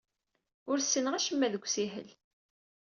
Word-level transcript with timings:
Ur 0.69 0.77
ssineɣ 0.79 1.13
acemma 1.15 1.47
deg 1.53 1.63
ussihel. 1.65 2.09